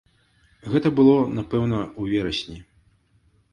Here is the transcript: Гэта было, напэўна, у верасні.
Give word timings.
Гэта 0.75 0.91
было, 0.99 1.13
напэўна, 1.37 1.83
у 2.01 2.09
верасні. 2.17 2.59